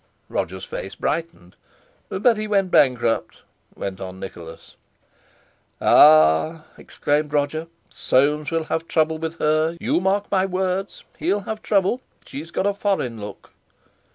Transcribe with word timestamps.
Roger's 0.29 0.65
face 0.65 0.95
brightened. 0.95 1.55
"But 2.09 2.35
he 2.35 2.47
went 2.47 2.71
bankrupt," 2.71 3.43
went 3.75 4.01
on 4.01 4.19
Nicholas. 4.19 4.75
"Ah!" 5.79 6.65
exclaimed 6.75 7.31
Roger, 7.33 7.67
"Soames 7.91 8.49
will 8.49 8.63
have 8.63 8.87
trouble 8.87 9.19
with 9.19 9.37
her; 9.37 9.77
you 9.79 9.99
mark 10.01 10.25
my 10.31 10.47
words, 10.47 11.03
he'll 11.19 11.41
have 11.41 11.61
trouble—she's 11.61 12.49
got 12.49 12.65
a 12.65 12.73
foreign 12.73 13.21
look." 13.21 13.51